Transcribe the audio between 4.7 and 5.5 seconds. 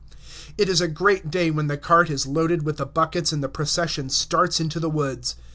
the woods.